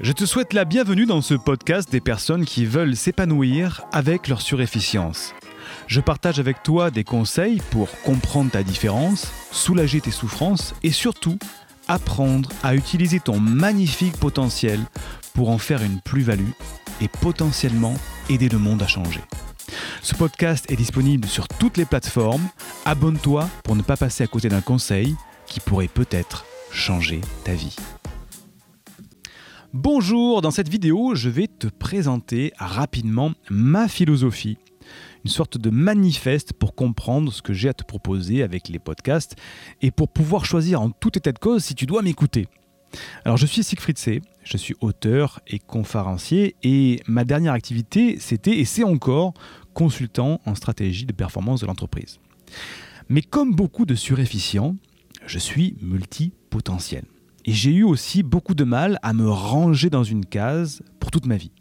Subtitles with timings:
[0.00, 4.40] Je te souhaite la bienvenue dans ce podcast des personnes qui veulent s'épanouir avec leur
[4.40, 5.32] surefficience.
[5.86, 11.38] Je partage avec toi des conseils pour comprendre ta différence, soulager tes souffrances et surtout
[11.86, 14.80] apprendre à utiliser ton magnifique potentiel
[15.32, 16.50] pour en faire une plus-value
[17.00, 17.94] et potentiellement
[18.28, 19.20] aider le monde à changer.
[20.02, 22.48] Ce podcast est disponible sur toutes les plateformes.
[22.84, 25.14] Abonne-toi pour ne pas passer à côté d'un conseil
[25.46, 27.76] qui pourrait peut-être changer ta vie.
[29.76, 34.56] Bonjour, dans cette vidéo, je vais te présenter rapidement ma philosophie,
[35.24, 39.34] une sorte de manifeste pour comprendre ce que j'ai à te proposer avec les podcasts
[39.82, 42.46] et pour pouvoir choisir en tout état de cause si tu dois m'écouter.
[43.24, 48.56] Alors je suis Siegfried C, je suis auteur et conférencier et ma dernière activité c'était
[48.56, 49.34] et c'est encore
[49.72, 52.20] consultant en stratégie de performance de l'entreprise.
[53.08, 54.76] Mais comme beaucoup de surefficients,
[55.26, 57.06] je suis multipotentiel.
[57.44, 61.26] Et j'ai eu aussi beaucoup de mal à me ranger dans une case pour toute
[61.26, 61.52] ma vie.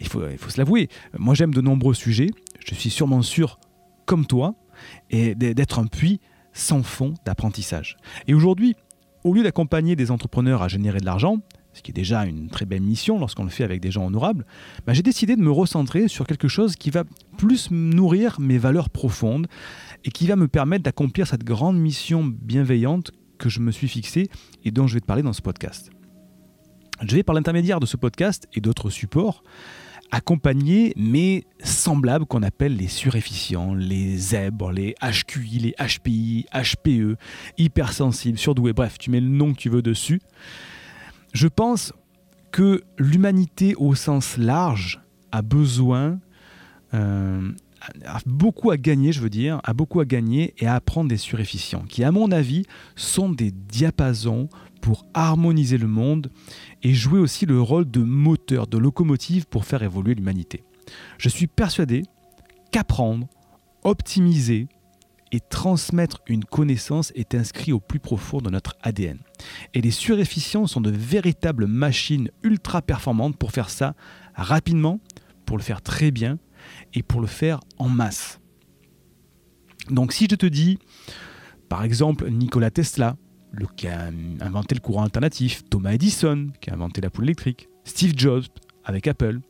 [0.00, 2.30] Il faut, se l'avouer, moi j'aime de nombreux sujets,
[2.64, 3.58] je suis sûrement sûr,
[4.06, 4.54] comme toi,
[5.10, 6.20] d'être un puits
[6.52, 7.96] sans fond d'apprentissage.
[8.26, 8.76] Et aujourd'hui,
[9.24, 11.38] au lieu d'accompagner des entrepreneurs à générer de l'argent,
[11.72, 14.46] ce qui est déjà une très belle mission lorsqu'on le fait avec des gens honorables,
[14.86, 17.04] bah, j'ai décidé de me recentrer sur quelque chose qui va
[17.36, 19.46] plus nourrir mes valeurs profondes
[20.04, 24.28] et qui va me permettre d'accomplir cette grande mission bienveillante que je me suis fixé
[24.64, 25.90] et dont je vais te parler dans ce podcast.
[27.02, 29.42] Je vais par l'intermédiaire de ce podcast et d'autres supports
[30.10, 37.16] accompagner mes semblables qu'on appelle les surefficients, les zèbres, les HQI, les HPI, HPE,
[37.58, 40.20] hypersensibles, surdoués, bref, tu mets le nom que tu veux dessus.
[41.32, 41.92] Je pense
[42.52, 45.00] que l'humanité au sens large
[45.30, 46.18] a besoin
[46.94, 47.52] euh,
[48.04, 51.16] a beaucoup à gagner, je veux dire, a beaucoup à gagner et à apprendre des
[51.16, 52.64] surefficients, qui, à mon avis,
[52.96, 54.48] sont des diapasons
[54.80, 56.30] pour harmoniser le monde
[56.82, 60.64] et jouer aussi le rôle de moteur, de locomotive pour faire évoluer l'humanité.
[61.18, 62.04] Je suis persuadé
[62.70, 63.26] qu'apprendre,
[63.84, 64.68] optimiser
[65.32, 69.18] et transmettre une connaissance est inscrit au plus profond de notre ADN.
[69.74, 73.94] Et les surefficients sont de véritables machines ultra performantes pour faire ça
[74.34, 75.00] rapidement,
[75.44, 76.38] pour le faire très bien
[76.94, 78.40] et pour le faire en masse.
[79.90, 80.78] Donc si je te dis,
[81.68, 83.16] par exemple, Nikola Tesla,
[83.76, 84.10] qui a
[84.40, 88.44] inventé le courant alternatif, Thomas Edison, qui a inventé la poule électrique, Steve Jobs
[88.84, 89.40] avec Apple,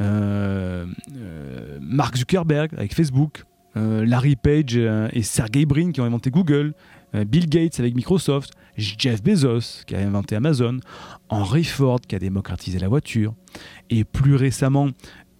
[0.00, 3.44] euh, euh, Mark Zuckerberg avec Facebook,
[3.76, 6.74] euh, Larry Page et Sergey Brin qui ont inventé Google,
[7.14, 10.78] Bill Gates avec Microsoft, Jeff Bezos qui a inventé Amazon,
[11.30, 13.34] Henry Ford qui a démocratisé la voiture,
[13.88, 14.88] et plus récemment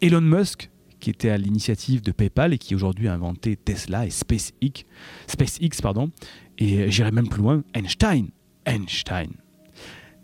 [0.01, 0.71] Elon Musk
[1.01, 4.85] qui était à l'initiative de PayPal et qui aujourd'hui a inventé Tesla et SpaceX,
[5.27, 5.81] SpaceX
[6.59, 8.29] et j'irai même plus loin, Einstein.
[8.65, 9.31] Einstein.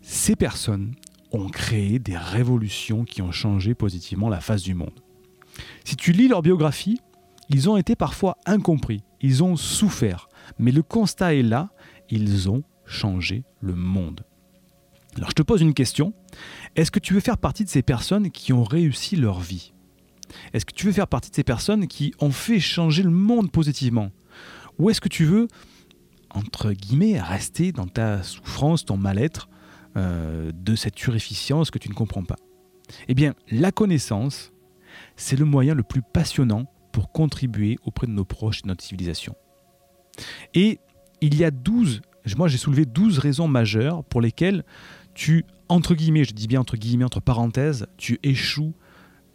[0.01, 0.95] Ces personnes
[1.31, 4.99] ont créé des révolutions qui ont changé positivement la face du monde.
[5.83, 6.99] Si tu lis leur biographie,
[7.49, 10.29] ils ont été parfois incompris, ils ont souffert,
[10.59, 11.69] mais le constat est là,
[12.09, 14.25] ils ont changé le monde.
[15.15, 16.13] Alors je te pose une question,
[16.75, 19.72] est-ce que tu veux faire partie de ces personnes qui ont réussi leur vie?
[20.53, 23.51] Est-ce que tu veux faire partie de ces personnes qui ont fait changer le monde
[23.51, 24.11] positivement
[24.79, 25.47] Ou est-ce que tu veux,
[26.29, 29.49] entre guillemets, rester dans ta souffrance, ton mal-être,
[29.95, 32.37] euh, de cette purification que tu ne comprends pas?
[33.07, 34.51] Eh bien, la connaissance,
[35.15, 38.83] c'est le moyen le plus passionnant pour contribuer auprès de nos proches et de notre
[38.83, 39.35] civilisation.
[40.53, 40.79] Et
[41.21, 42.01] il y a 12,
[42.37, 44.63] moi j'ai soulevé 12 raisons majeures pour lesquelles
[45.13, 48.73] tu, entre guillemets, je dis bien entre guillemets, entre parenthèses, tu échoues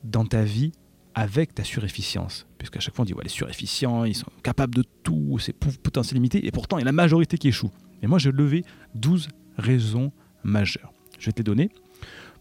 [0.05, 0.73] dans ta vie
[1.19, 2.47] avec ta surefficience.
[2.59, 6.47] Puisqu'à chaque fois on dit les surefficients, ils sont capables de tout, c'est potentiel limité,
[6.47, 7.73] et pourtant il y a la majorité qui échoue.
[8.03, 8.65] Et moi j'ai levé
[8.95, 10.13] 12 raisons
[10.45, 10.93] majeures.
[11.19, 11.71] Je vais te les donner.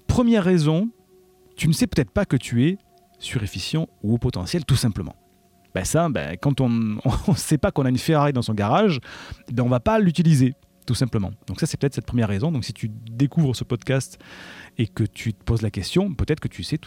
[0.06, 0.90] Première raison,
[1.56, 2.78] tu ne sais peut-être pas que tu es
[3.18, 5.16] surefficient ou au potentiel, tout simplement.
[5.74, 6.70] Ben ça, ben, quand on
[7.28, 9.00] ne sait pas qu'on a une Ferrari dans son garage,
[9.52, 10.54] ben on va pas l'utiliser
[10.88, 11.31] tout simplement.
[11.46, 12.52] Donc ça, c'est peut-être cette première raison.
[12.52, 14.18] Donc si tu découvres ce podcast
[14.78, 16.78] et que tu te poses la question, peut-être que tu, ne sais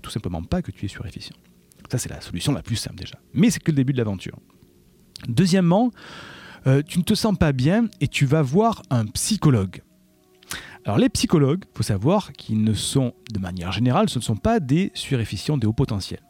[0.00, 1.36] tout simplement pas que tu es surefficient.
[1.90, 3.18] Ça, c'est la solution la plus simple déjà.
[3.32, 4.36] Mais c'est que le début de l'aventure.
[5.28, 5.92] Deuxièmement,
[6.66, 9.82] euh, tu ne te sens pas bien et tu vas voir un psychologue.
[10.84, 14.36] Alors les psychologues, il faut savoir qu'ils ne sont, de manière générale, ce ne sont
[14.36, 16.22] pas des surefficients, des hauts potentiels.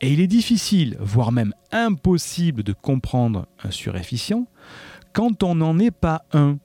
[0.00, 4.46] Et il est difficile, voire même impossible de comprendre un surefficient
[5.14, 6.58] quand on n'en est pas un.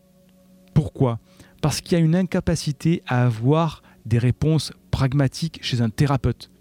[0.74, 1.19] Pourquoi?
[1.62, 6.51] Parce qu'il y a une incapacité à avoir des réponses pragmatiques chez un thérapeute.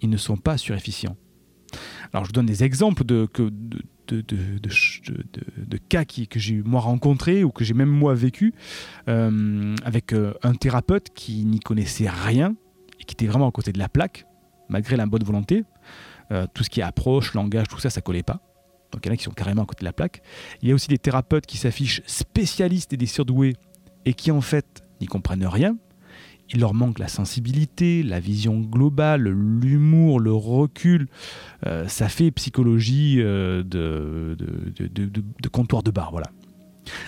[0.00, 1.16] Ils ne sont pas surefficients.
[2.12, 3.26] Alors je vous donne des exemples de,
[5.88, 8.52] cas que j'ai moi rencontrés ou que j'ai même moi vécu
[9.08, 12.54] euh, avec euh, un thérapeute qui n'y connaissait rien
[13.00, 14.26] et qui était vraiment à côté de la plaque,
[14.68, 15.64] malgré la bonne volonté.
[16.30, 18.40] Euh, tout ce qui est approche, langage, tout ça, ça collait pas.
[18.92, 20.22] Donc il y en a qui sont carrément à côté de la plaque.
[20.60, 23.56] Il y a aussi des thérapeutes qui s'affichent spécialistes et des surdoués
[24.04, 25.76] et qui en fait n'y comprennent rien
[26.52, 31.08] il leur manque la sensibilité, la vision globale, l'humour, le recul.
[31.66, 34.36] Euh, ça fait psychologie euh, de,
[35.50, 36.28] comptoir de bar, voilà.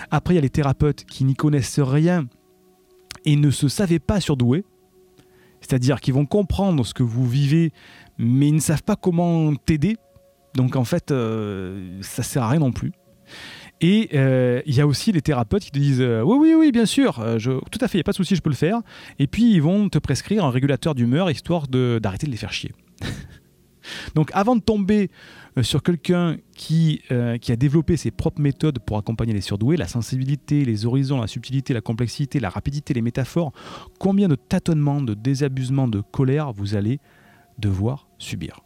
[0.09, 2.27] Après, il y a les thérapeutes qui n'y connaissent rien
[3.25, 4.63] et ne se savaient pas surdoués.
[5.61, 7.71] C'est-à-dire qu'ils vont comprendre ce que vous vivez,
[8.17, 9.97] mais ils ne savent pas comment t'aider.
[10.55, 12.91] Donc en fait, euh, ça sert à rien non plus.
[13.81, 16.71] Et euh, il y a aussi les thérapeutes qui te disent euh, Oui, oui, oui,
[16.71, 18.55] bien sûr, euh, tout à fait, il n'y a pas de souci, je peux le
[18.55, 18.81] faire.
[19.19, 22.71] Et puis ils vont te prescrire un régulateur d'humeur histoire d'arrêter de, les faire chier.
[24.15, 25.11] Donc avant de tomber
[25.61, 27.01] sur quelqu'un qui,
[27.39, 31.27] qui a développé ses propres méthodes pour accompagner les surdoués, la sensibilité, les horizons, la
[31.27, 33.53] subtilité, la complexité, la rapidité, les métaphores,
[33.99, 36.99] combien de tâtonnements, de désabusement, de colère vous allez
[37.59, 38.64] devoir subir?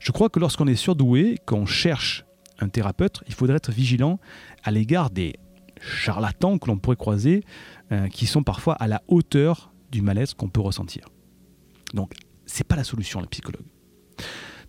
[0.00, 2.24] Je crois que lorsqu'on est surdoué, qu'on cherche
[2.58, 4.18] un thérapeute, il faudrait être vigilant
[4.62, 5.34] à l'égard des
[5.80, 7.44] charlatans que l'on pourrait croiser,
[7.90, 11.08] euh, qui sont parfois à la hauteur du malaise qu'on peut ressentir.
[11.94, 12.12] Donc,
[12.46, 13.66] c'est pas la solution, le psychologue.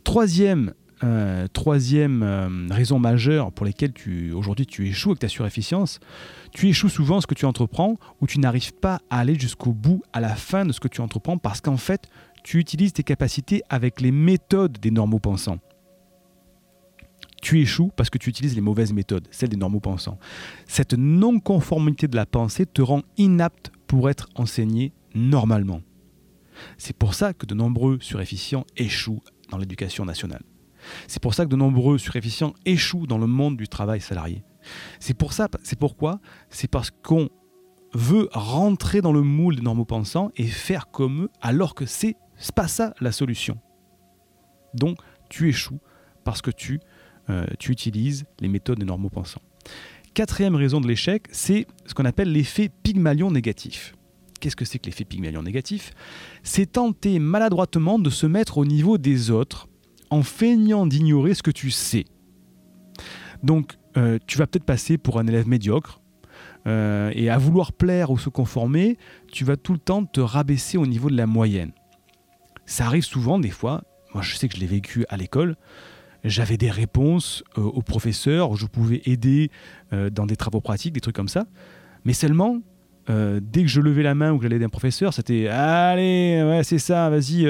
[0.03, 0.73] Troisième,
[1.03, 3.93] euh, euh, raison majeure pour laquelle
[4.33, 5.99] aujourd'hui tu échoues avec ta surefficience,
[6.53, 10.01] tu échoues souvent ce que tu entreprends ou tu n'arrives pas à aller jusqu'au bout,
[10.13, 12.09] à la fin de ce que tu entreprends, parce qu'en fait,
[12.43, 15.59] tu utilises tes capacités avec les méthodes des normaux pensants
[17.43, 20.17] tu échoues parce que tu utilises les mauvaises méthodes, celles des normaux pensants.
[20.65, 25.81] Cette non-conformité de la pensée te rend inapte pour être enseigné normalement.
[26.77, 30.43] C'est pour ça que de nombreux surefficients échouent dans l'éducation nationale.
[31.07, 34.43] C'est pour ça que de nombreux surefficients échouent dans le monde du travail salarié.
[34.99, 36.19] C'est pour ça, c'est pourquoi,
[36.49, 37.29] c'est parce qu'on
[37.93, 42.15] veut rentrer dans le moule des normaux pensants et faire comme eux, alors que c'est
[42.51, 43.57] pas ça la solution.
[44.73, 44.97] Donc,
[45.29, 45.79] tu échoues
[46.23, 46.79] parce que tu
[47.29, 49.41] euh, tu utilises les méthodes des normaux pensants.
[50.13, 53.95] Quatrième raison de l'échec, c'est ce qu'on appelle l'effet Pygmalion négatif.
[54.41, 55.91] Qu'est-ce que c'est que l'effet Pygmalion négatif?
[56.43, 59.69] C'est tenter maladroitement de se mettre au niveau des autres
[60.09, 62.03] en feignant d'ignorer ce que tu sais.
[63.41, 66.01] Donc, euh, tu vas peut-être passer pour un élève médiocre,
[66.67, 68.97] euh, et à vouloir plaire ou se conformer,
[69.31, 71.71] tu vas tout le temps te rabaisser au niveau de la moyenne.
[72.65, 73.83] Ça arrive souvent, des fois,
[74.13, 75.55] moi je sais que je l'ai vécu à l'école,
[76.23, 79.51] j'avais des réponses euh, aux professeurs, je pouvais aider
[79.91, 81.45] euh, dans des travaux pratiques, des trucs comme ça.
[82.05, 82.59] Mais seulement,
[83.09, 86.41] euh, dès que je levais la main ou que j'allais aider un professeur, c'était Allez,
[86.45, 87.45] ouais, c'est ça, vas-y,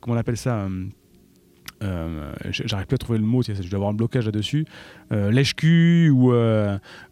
[0.00, 0.68] comment on appelle ça
[1.80, 4.64] J'arrive plus à trouver le mot, je dois avoir un blocage là-dessus.
[5.10, 6.32] Lèche-cul ou,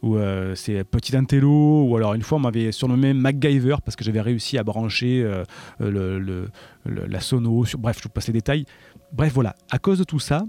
[0.02, 0.18] ou
[0.54, 4.58] c'est petit intello, ou alors une fois on m'avait surnommé MacGyver parce que j'avais réussi
[4.58, 5.28] à brancher
[5.80, 6.48] le,
[6.84, 8.64] la sono, sur, bref, je vous passe les détails.
[9.12, 10.44] Bref, voilà, à cause de tout ça,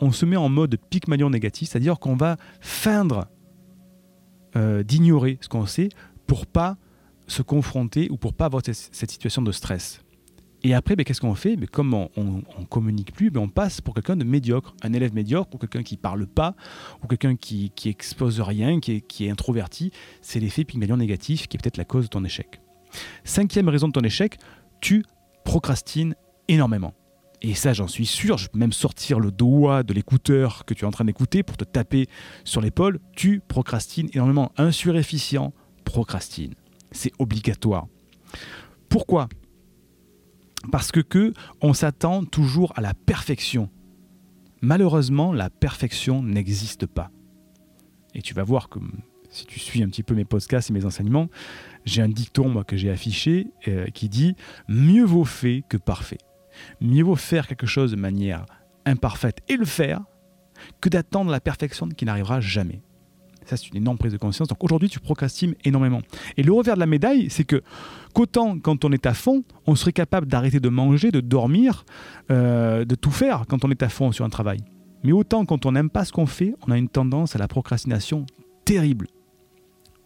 [0.00, 3.26] on se met en mode Pygmalion négatif, c'est-à-dire qu'on va feindre
[4.56, 5.88] euh, d'ignorer ce qu'on sait
[6.26, 6.76] pour pas
[7.26, 10.03] se confronter ou pour pas avoir cette situation de stress.
[10.64, 11.56] Et après, ben, qu'est-ce qu'on fait?
[11.56, 15.14] Ben, Comme on, ne communique plus, ben, on passe pour quelqu'un de médiocre, un élève
[15.14, 16.56] médiocre, ou quelqu'un qui parle pas,
[17.02, 19.92] ou quelqu'un qui, qui expose rien, qui est, introverti.
[20.22, 22.62] C'est l'effet Pygmalion négatif qui est peut-être la cause de ton échec.
[23.24, 24.38] Cinquième raison de ton échec,
[24.80, 25.04] tu
[25.44, 26.14] procrastines
[26.48, 26.94] énormément.
[27.42, 30.84] Et ça, j'en suis sûr, je peux même sortir le doigt de l'écouteur que tu
[30.84, 32.06] es en train d'écouter pour te taper
[32.44, 33.00] sur l'épaule.
[33.14, 34.50] Tu procrastines énormément.
[34.56, 34.70] Un
[35.84, 36.54] procrastine.
[36.90, 37.86] C'est obligatoire.
[38.88, 39.28] Pourquoi?
[40.70, 43.70] Parce que, on s'attend toujours à la perfection.
[44.60, 47.10] Malheureusement, la perfection n'existe pas.
[48.14, 48.78] Et tu vas voir que
[49.28, 51.28] si tu suis un petit peu mes podcasts et mes enseignements,
[51.84, 54.36] j'ai un dicton que j'ai affiché euh, qui dit
[54.68, 56.18] Mieux vaut fait que parfait.
[56.80, 58.46] Mieux vaut faire quelque chose de manière
[58.86, 60.02] imparfaite et le faire
[60.80, 62.80] que d'attendre la perfection qui n'arrivera jamais.
[63.44, 64.48] Ça, c'est une énorme prise de conscience.
[64.48, 66.00] Donc aujourd'hui, tu procrastines énormément.
[66.36, 67.62] Et le revers de la médaille, c'est que
[68.14, 71.84] qu'autant quand on est à fond, on serait capable d'arrêter de manger, de dormir,
[72.30, 74.60] euh, de tout faire quand on est à fond sur un travail.
[75.02, 77.48] Mais autant quand on n'aime pas ce qu'on fait, on a une tendance à la
[77.48, 78.24] procrastination
[78.64, 79.08] terrible.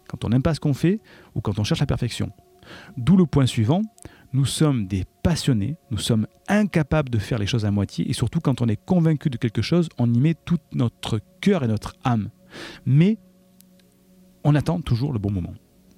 [0.07, 0.99] Quand on n'aime pas ce qu'on fait
[1.35, 2.31] ou quand on cherche la perfection.
[2.97, 3.81] D'où le point suivant,
[4.33, 8.39] nous sommes des passionnés, nous sommes incapables de faire les choses à moitié, et surtout
[8.39, 11.95] quand on est convaincu de quelque chose, on y met tout notre cœur et notre
[12.03, 12.29] âme.
[12.85, 13.17] Mais
[14.43, 15.53] on attend toujours le bon moment,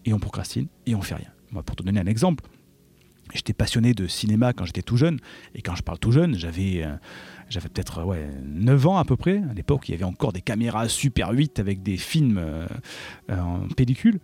[0.06, 1.32] et on procrastine, et on fait rien.
[1.64, 2.44] pour te donner un exemple,
[3.34, 5.20] J'étais passionné de cinéma quand j'étais tout jeune.
[5.56, 6.96] Et quand je parle tout jeune, j'avais euh,
[7.50, 9.42] peut-être ouais, 9 ans à peu près.
[9.50, 12.68] À l'époque, il y avait encore des caméras Super 8 avec des films euh,
[13.30, 14.20] euh, en pellicule.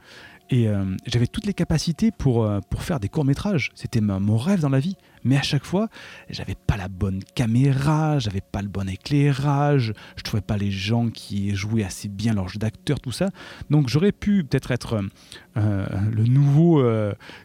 [0.49, 0.69] Et
[1.05, 3.71] j'avais toutes les capacités pour, pour faire des courts-métrages.
[3.75, 4.95] C'était mon rêve dans la vie.
[5.23, 5.89] Mais à chaque fois,
[6.29, 11.09] j'avais pas la bonne caméra, j'avais pas le bon éclairage, je trouvais pas les gens
[11.09, 13.29] qui jouaient assez bien leur jeu d'acteur, tout ça.
[13.69, 15.01] Donc j'aurais pu peut-être être,
[15.55, 16.81] le nouveau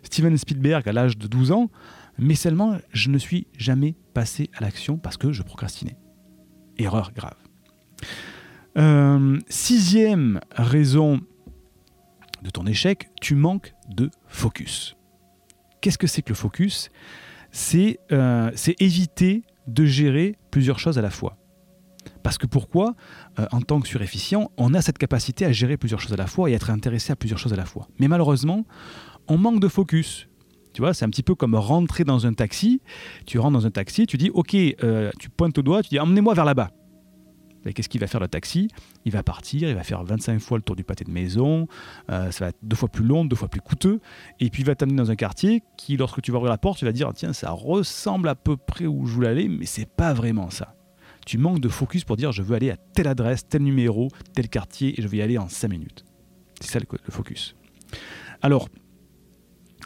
[0.05, 1.71] Steven Spielberg à l'âge de 12 ans,
[2.19, 5.97] mais seulement je ne suis jamais passé à l'action parce que je procrastinais.
[6.79, 7.35] Erreur grave.
[8.79, 11.21] Euh, sixième raison
[12.43, 14.97] de ton échec, tu manques de focus.
[15.81, 16.91] Qu'est-ce que c'est que le focus?
[18.13, 21.37] Euh, C'est éviter de gérer plusieurs choses à la fois.
[22.23, 22.95] Parce que pourquoi?
[23.39, 26.27] Euh, En tant que surefficient, on a cette capacité à gérer plusieurs choses à la
[26.27, 27.89] fois et être intéressé à plusieurs choses à la fois.
[27.99, 28.65] Mais malheureusement,
[29.29, 30.29] on manque de focus.
[30.73, 32.81] Tu vois, c'est un petit peu comme rentrer dans un taxi.
[33.27, 35.99] Tu rentres dans un taxi, tu dis, OK, euh, tu pointes au doigt, tu dis,
[36.01, 36.71] emmenez-moi vers là-bas.
[37.71, 38.69] Qu'est-ce qu'il va faire le taxi?
[39.05, 41.69] Il va partir, il va faire 25 fois le tour du pâté de maison,
[42.11, 44.01] euh, ça va être deux fois plus long, deux fois plus coûteux,
[44.41, 46.79] et puis il va t'amener dans un quartier qui, lorsque tu vas ouvrir la porte,
[46.79, 49.89] tu vas dire tiens, ça ressemble à peu près où je voulais aller, mais c'est
[49.89, 50.75] pas vraiment ça.
[51.25, 54.49] Tu manques de focus pour dire je veux aller à telle adresse, tel numéro, tel
[54.49, 56.05] quartier, et je vais y aller en 5 minutes.
[56.61, 57.55] C'est ça le focus.
[58.41, 58.69] Alors,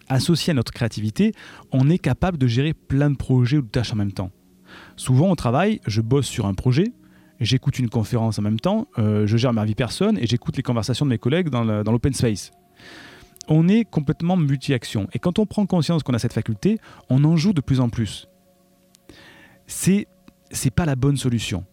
[0.09, 1.33] associé à notre créativité,
[1.73, 4.30] on est capable de gérer plein de projets ou de tâches en même temps.
[4.97, 6.92] Souvent au travail, je bosse sur un projet,
[7.40, 10.62] j'écoute une conférence en même temps, euh, je gère ma vie personne et j'écoute les
[10.62, 12.50] conversations de mes collègues dans l'open space.
[13.49, 15.09] On est complètement multi-action.
[15.12, 16.78] Et quand on prend conscience qu'on a cette faculté,
[17.09, 18.28] on en joue de plus en plus.
[19.66, 20.09] C'est
[20.50, 21.64] c'est pas la bonne solution.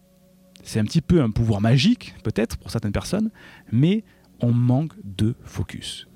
[0.62, 3.30] C'est un petit peu un pouvoir magique, peut-être, pour certaines personnes,
[3.70, 4.04] mais
[4.40, 6.08] on manque de focus.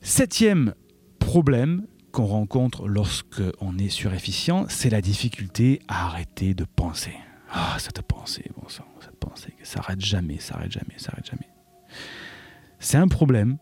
[0.00, 0.74] Septième
[1.18, 7.14] problème qu'on rencontre lorsqu'on est surefficient, c'est la difficulté à arrêter de penser.
[7.50, 11.48] Ah, cette pensée, bon sang, cette pensée, ça s'arrête jamais, s'arrête jamais, s'arrête jamais.
[12.78, 13.58] C'est un problème,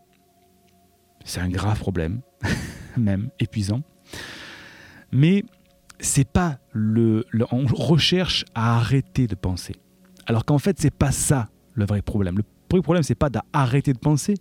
[1.23, 2.21] c'est un grave problème,
[2.97, 3.81] même épuisant,
[5.11, 5.45] mais
[5.99, 9.73] c'est pas le, le, on recherche à arrêter de penser.
[10.25, 12.37] Alors qu'en fait, c'est pas ça le vrai problème.
[12.37, 14.35] Le vrai problème, c'est pas d'arrêter de penser.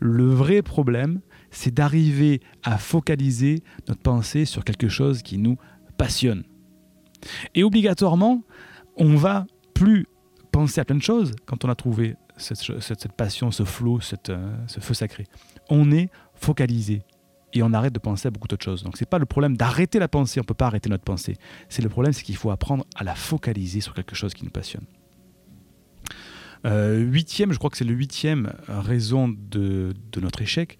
[0.00, 5.56] Le vrai problème, c'est d'arriver à focaliser notre pensée sur quelque chose qui nous
[5.98, 6.44] passionne.
[7.54, 8.42] Et obligatoirement,
[8.98, 10.06] on va plus
[10.52, 14.80] penser à plein de choses quand on a trouvé cette, passion, ce flot, euh, ce
[14.80, 15.26] feu sacré.
[15.70, 17.02] On est focalisé
[17.52, 18.82] et on arrête de penser à beaucoup d'autres choses.
[18.82, 21.36] Donc c'est pas le problème d'arrêter la pensée, on peut pas arrêter notre pensée.
[21.68, 24.50] C'est le problème, c'est qu'il faut apprendre à la focaliser sur quelque chose qui nous
[24.50, 24.84] passionne.
[26.66, 30.78] Euh, huitième, je crois que c'est le huitième raison de, notre échec.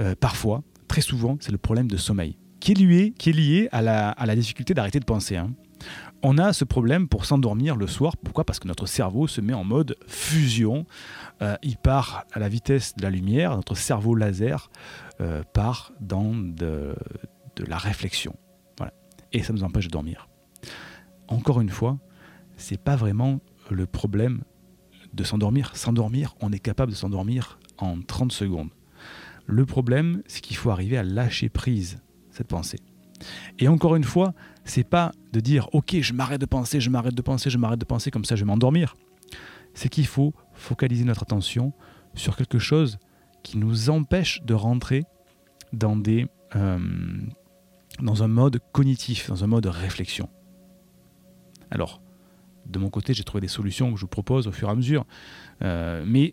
[0.00, 3.68] Euh, parfois, très souvent, c'est le problème de sommeil, qui est lié, qui est lié
[3.70, 5.36] à, la, difficulté d'arrêter de penser.
[5.36, 5.52] Hein.
[6.26, 8.16] On a ce problème pour s'endormir le soir.
[8.16, 8.44] Pourquoi?
[8.44, 10.86] Parce que notre cerveau se met en mode fusion.
[11.42, 13.54] Euh, il part à la vitesse de la lumière.
[13.54, 14.70] Notre cerveau laser
[15.52, 16.96] part dans de,
[17.68, 18.34] la réflexion.
[19.32, 20.28] Et ça nous empêche de dormir.
[21.28, 21.98] Encore une fois,
[22.56, 23.40] c'est pas vraiment
[23.70, 24.44] le problème
[25.12, 25.76] de s'endormir.
[25.76, 28.70] S'endormir, on est capable de s'endormir en 30 secondes.
[29.46, 32.00] Le problème, c'est qu'il faut arriver à lâcher prise
[32.30, 32.80] cette pensée.
[33.58, 37.14] Et encore une fois, c'est pas de dire OK, je m'arrête de penser, je m'arrête
[37.14, 38.96] de penser, je m'arrête de penser comme ça je vais m'endormir.
[39.74, 41.72] C'est qu'il faut focaliser notre attention
[42.14, 42.98] sur quelque chose
[43.42, 45.04] qui nous empêche de rentrer
[45.72, 46.78] dans des euh,
[48.00, 50.28] dans un mode cognitif, dans un mode réflexion.
[51.70, 52.00] Alors,
[52.66, 54.74] de mon côté, j'ai trouvé des solutions que je vous propose au fur et à
[54.74, 55.04] mesure.
[55.62, 56.32] Euh, mais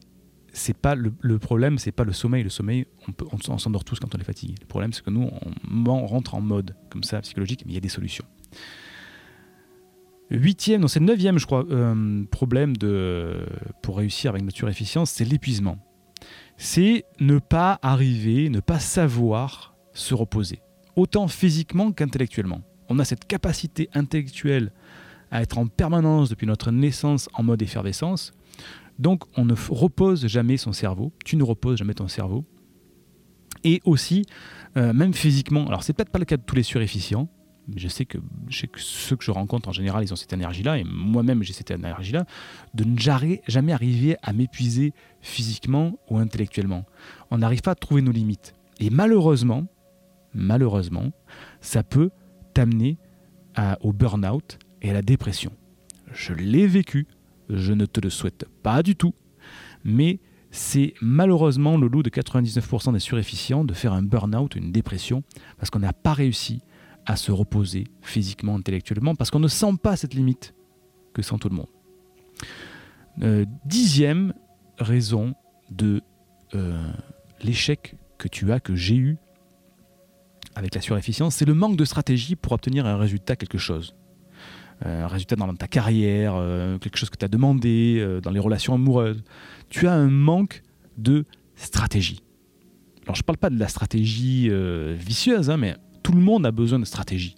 [0.53, 2.43] c'est pas le, problème, c'est pas le sommeil.
[2.43, 2.85] Le sommeil,
[3.31, 4.55] on, s'endort tous quand on est fatigué.
[4.59, 5.29] Le problème, c'est que nous,
[5.87, 8.25] on, rentre en mode comme ça psychologique, mais il y a des solutions.
[10.29, 13.45] Huitième, non, c'est neuvième, je crois, euh, problème de,
[13.81, 15.77] pour réussir avec notre efficience, c'est l'épuisement.
[16.55, 20.61] C'est ne pas arriver, ne pas savoir se reposer,
[20.95, 22.61] autant physiquement qu'intellectuellement.
[22.87, 24.71] On a cette capacité intellectuelle
[25.31, 28.33] à être en permanence depuis notre naissance en mode effervescence.
[29.01, 32.45] Donc on ne repose jamais son cerveau, tu ne reposes jamais ton cerveau.
[33.63, 34.25] Et aussi,
[34.77, 37.27] euh, même physiquement, alors c'est peut-être pas le cas de tous les surefficients,
[37.67, 38.19] mais je sais, que,
[38.75, 42.25] ceux que je rencontre en général, ils ont cette énergie-là, et moi-même j'ai cette énergie-là,
[42.75, 42.95] de ne
[43.47, 46.85] jamais arriver à m'épuiser physiquement ou intellectuellement.
[47.31, 48.53] On n'arrive pas à trouver nos limites.
[48.79, 49.65] Et malheureusement,
[50.35, 51.11] malheureusement,
[51.59, 52.11] ça peut
[52.53, 52.97] t'amener
[53.81, 55.51] au burn-out, et à la dépression.
[56.11, 57.07] Je l'ai vécu,
[57.55, 59.13] je ne te le souhaite pas du tout,
[59.83, 60.19] mais
[60.51, 65.23] c'est malheureusement le lot de 99% des surefficients de faire un burn-out, une dépression,
[65.57, 66.61] parce qu'on n'a pas réussi
[67.05, 70.53] à se reposer physiquement, intellectuellement, parce qu'on ne sent pas cette limite
[71.13, 71.69] que sent tout le monde.
[73.21, 74.33] Euh, dixième
[74.77, 75.35] raison
[75.69, 76.01] de
[76.53, 76.91] euh,
[77.41, 79.17] l'échec que tu as, que j'ai eu
[80.55, 83.95] avec la surefficience, c'est le manque de stratégie pour obtenir un résultat, quelque chose.
[84.85, 86.33] Euh, un résultat dans ta carrière,
[86.79, 89.23] quelque chose que tu as demandé, dans les relations amoureuses.
[89.69, 90.63] Tu as un manque
[90.97, 92.23] de stratégie.
[93.03, 94.49] Alors je ne parle pas de la stratégie
[94.95, 97.35] vicieuse, hein, mais tout le monde a besoin de stratégie.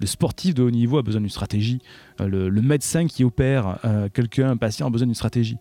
[0.00, 1.80] Le sportif de haut niveau a besoin d'une stratégie.
[2.20, 3.78] Le, médecin qui opère
[4.14, 5.58] quelqu'un, un patient, a besoin d'une stratégie.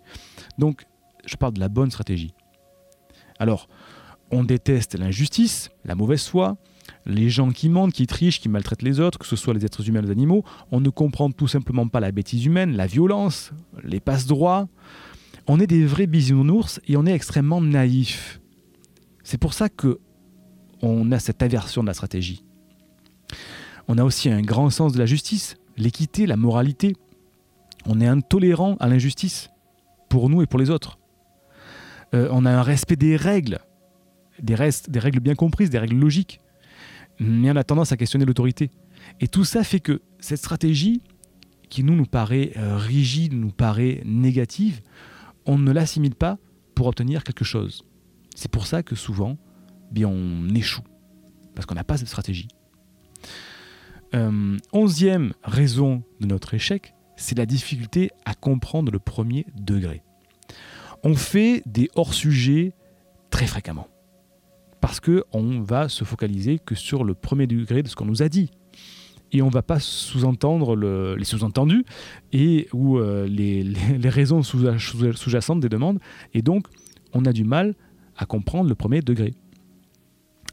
[0.57, 0.86] Donc,
[1.25, 2.34] je parle de la bonne stratégie.
[3.39, 3.67] Alors,
[4.31, 6.57] on déteste l'injustice, la mauvaise foi,
[7.06, 9.88] les gens qui mentent, qui trichent, qui maltraitent les autres, que ce soit les êtres
[9.88, 10.44] humains ou les animaux.
[10.72, 13.51] On ne comprend tout simplement pas la bêtise humaine, la violence,
[13.84, 14.67] les passe-droits.
[15.48, 18.41] On est des vrais bisounours et on est extrêmement naïfs.
[19.24, 20.00] C'est pour ça que
[20.82, 22.44] on a cette aversion de la stratégie.
[23.88, 26.96] On a aussi un grand sens de la justice, l'équité, la moralité.
[27.86, 29.50] On est intolérant à l'injustice,
[30.10, 31.00] pour nous et pour les autres.
[32.13, 33.60] Euh, on a un respect des règles,
[34.41, 36.41] des, règles bien comprises, des règles logiques.
[37.20, 38.70] Mais on a tendance à questionner l'autorité.
[39.20, 41.02] Et tout ça fait que cette stratégie,
[41.70, 44.82] qui nous, nous paraît euh, rigide, nous paraît négative,
[45.46, 46.38] on ne l'assimile pas
[46.76, 47.84] pour obtenir quelque chose.
[48.36, 49.38] C'est pour ça que souvent,
[49.92, 50.84] bien, on échoue,
[51.56, 52.48] parce qu'on n'a pas cette stratégie.
[54.16, 60.04] Euh, onzième raison de notre échec, c'est la difficulté à comprendre le premier degré
[61.04, 62.74] on fait des hors-sujets
[63.30, 63.88] très fréquemment.
[64.88, 68.29] Parce qu'on va se focaliser que sur le premier degré de ce qu'on nous a
[68.29, 68.51] dit.
[69.34, 71.84] Et on ne va pas sous-entendre les sous-entendus
[72.32, 73.74] et ou euh, les,
[74.06, 76.00] raisons sous-jacentes des demandes.
[76.34, 76.67] Et donc,
[77.12, 77.75] on a du mal
[78.15, 79.34] à comprendre le premier degré.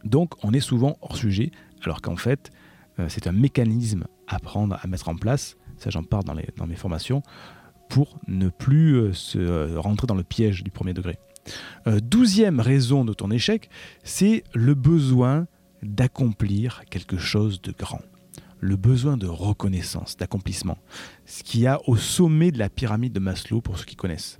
[0.05, 1.53] Donc, on est souvent hors sujet,
[1.85, 2.51] alors qu'en fait,
[2.99, 5.57] euh, c'est un mécanisme à prendre, à mettre en place.
[5.77, 7.23] Ça, j'en parle dans, dans mes formations
[7.89, 11.21] pour ne plus euh, se rentrer dans le piège du premier degré.
[11.87, 13.69] Euh, douzième raison de ton échec,
[14.03, 15.47] c'est le besoin
[15.83, 18.03] d'accomplir quelque chose de grand.
[18.61, 20.79] Le besoin de reconnaissance, d'accomplissement.
[21.27, 24.39] Ce qu'il y a au sommet de la pyramide de Maslow, pour ceux qui connaissent.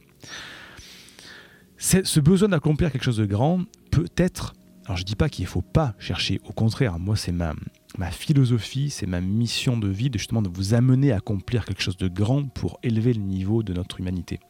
[1.77, 4.55] Ce besoin d'accomplir quelque chose de grand peut être
[4.87, 7.55] alors je ne dis pas qu'il ne faut pas chercher, au contraire, moi c'est ma,
[7.97, 11.81] ma philosophie, c'est ma mission de vie de justement de vous amener à accomplir quelque
[11.81, 14.41] chose de grand pour élever le niveau de notre humanité.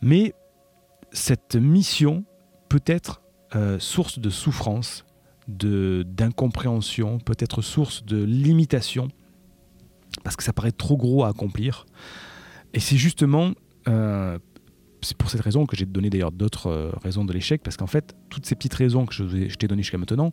[0.00, 0.34] Mais
[1.12, 2.24] cette mission
[2.68, 3.22] peut être
[3.54, 5.04] euh, source de souffrance,
[5.48, 9.08] d'incompréhension, peut être source de limitation,
[10.24, 11.86] parce que ça paraît trop gros à accomplir.
[12.74, 13.52] Et c'est justement
[13.88, 14.38] euh,
[15.02, 17.86] c'est pour cette raison que j'ai donné d'ailleurs d'autres euh, raisons de l'échec, parce qu'en
[17.86, 20.30] fait, toutes ces petites raisons que je, t'ai données jusqu'à maintenant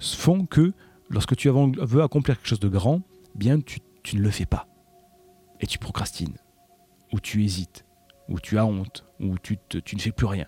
[0.00, 0.72] font que
[1.08, 3.00] lorsque tu veux accomplir quelque chose de grand,
[3.34, 3.80] bien tu,
[4.14, 4.66] ne le fais pas.
[5.60, 6.36] Et tu procrastines,
[7.12, 7.84] ou tu hésites,
[8.28, 10.46] ou tu as honte, ou tu, ne fais plus rien.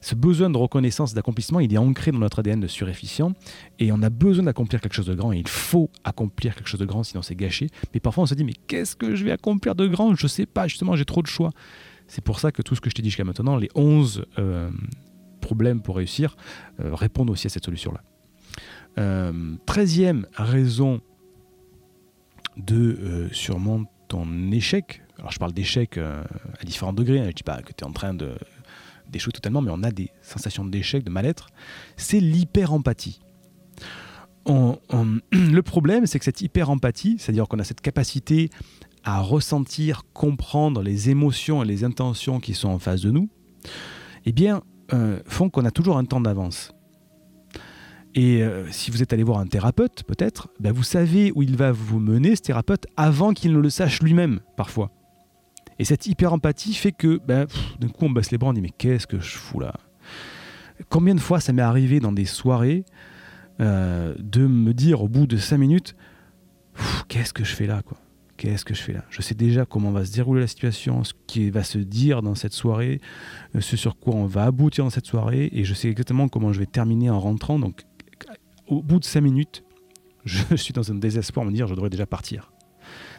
[0.00, 3.32] Ce besoin de reconnaissance, d'accomplissement, il est ancré dans notre ADN de surefficient
[3.78, 6.80] et on a besoin d'accomplir quelque chose de grand et il faut accomplir quelque chose
[6.80, 7.68] de grand sinon c'est gâché.
[7.94, 10.14] Mais parfois on se dit mais qu'est-ce que je vais accomplir de grand?
[10.14, 11.50] Je sais pas, justement j'ai trop de choix.
[12.06, 14.70] C'est pour ça que tout ce que je t'ai dit jusqu'à maintenant, les 11 euh,
[15.40, 16.36] problèmes pour réussir,
[16.80, 18.02] euh, répondent aussi à cette solution-là.
[18.98, 21.00] Euh, treizième raison
[22.56, 26.24] de sûrement ton échec, alors je parle d'échec à
[26.64, 28.34] différents degrés, hein, je ne dis pas que tu es en train de
[29.10, 31.48] d'échouer totalement, mais on a des sensations d'échec, de mal-être,
[31.96, 33.20] c'est l'hyper-empathie.
[34.46, 38.50] le problème, c'est que cette hyper-empathie, c'est-à-dire qu'on a cette capacité
[39.04, 43.28] à ressentir, comprendre les émotions et les intentions qui sont en face de nous,
[44.24, 46.72] eh bien, euh, font qu'on a toujours un temps d'avance.
[48.14, 51.56] Et euh, si vous êtes allé voir un thérapeute, peut-être, ben vous savez où il
[51.56, 54.90] va vous mener, ce thérapeute, avant qu'il ne le sache lui-même, parfois.
[55.78, 57.46] Et cette hyper-empathie fait que, ben,
[57.80, 59.74] d'un coup, on baisse les bras, on dit Mais qu'est-ce que je fous là?
[60.88, 62.84] Combien de fois ça m'est arrivé dans des soirées
[63.60, 65.94] euh, de me dire au bout de cinq minutes
[67.08, 67.98] Qu'est-ce que je fais là quoi?
[68.36, 69.04] Qu'est-ce que je fais là?
[69.10, 72.34] Je sais déjà comment va se dérouler la situation, ce qui va se dire dans
[72.34, 73.00] cette soirée,
[73.54, 76.52] euh, ce sur quoi on va aboutir dans cette soirée, et je sais exactement comment
[76.52, 77.60] je vais terminer en rentrant.
[77.60, 77.82] Donc,
[78.66, 79.62] au bout de cinq minutes,
[80.24, 82.52] je suis dans un désespoir, me dire je devrais déjà partir.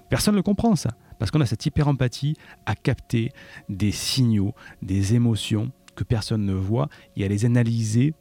[0.10, 3.32] Personne ne le comprend ça, parce qu'on a cette hyper-empathie à capter
[3.70, 8.14] des signaux, des émotions que personne ne voit, et à les analyser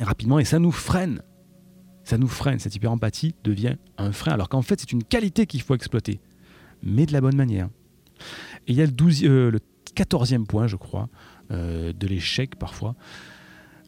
[0.00, 1.22] rapidement, et ça nous freine
[2.04, 2.60] ça nous freine.
[2.60, 6.20] Cette hyper-empathie devient un frein, alors qu'en fait, c'est une qualité qu'il faut exploiter,
[6.80, 7.68] mais de la bonne manière.
[8.68, 9.58] Et il y a le, 12, euh, le
[9.96, 11.08] 14e point, je crois,
[11.50, 12.94] de l'échec parfois,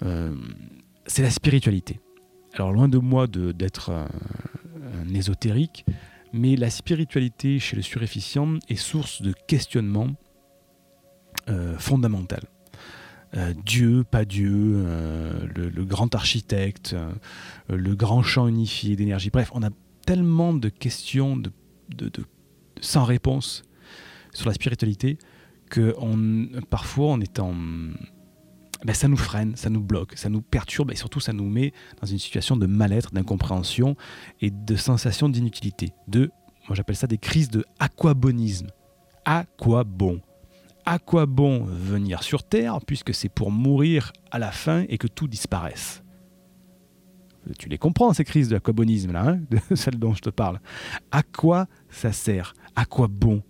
[0.00, 2.00] c'est la spiritualité.
[2.54, 4.08] Alors loin de moi d'être un,
[5.12, 5.84] ésotérique,
[6.32, 10.08] mais la spiritualité chez le surefficient est source de questionnement
[11.78, 12.42] fondamental.
[13.64, 14.84] Dieu, pas Dieu,
[15.54, 16.94] le, grand architecte,
[17.68, 19.30] le grand champ unifié d'énergie.
[19.30, 19.70] Bref, on a
[20.04, 21.40] tellement de questions
[22.80, 23.62] sans réponse
[24.32, 25.18] sur la spiritualité
[25.70, 25.94] que
[26.70, 27.54] parfois on est en...
[28.84, 31.72] Ben, ça nous freine, ça nous bloque, ça nous perturbe et surtout ça nous met
[32.00, 33.96] dans une situation de mal-être, d'incompréhension
[34.40, 35.92] et de sensation d'inutilité.
[36.06, 36.30] De,
[36.68, 38.68] moi j'appelle ça des crises de aquabonisme.
[39.24, 40.20] À quoi bon
[40.86, 45.08] À quoi bon venir sur Terre puisque c'est pour mourir à la fin et que
[45.08, 46.02] tout disparaisse
[47.58, 49.40] tu les comprends, ces crises de l'aquabonisme, là, hein,
[49.74, 50.60] celles dont je te parle.
[51.10, 52.54] À quoi ça sert?
[52.76, 53.42] À quoi bon